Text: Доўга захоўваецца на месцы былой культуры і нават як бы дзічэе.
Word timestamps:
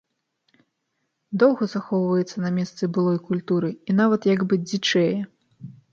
Доўга 1.43 1.63
захоўваецца 1.75 2.37
на 2.45 2.51
месцы 2.57 2.83
былой 2.97 3.19
культуры 3.27 3.69
і 3.75 3.91
нават 4.01 4.21
як 4.35 4.41
бы 4.51 4.61
дзічэе. 4.67 5.13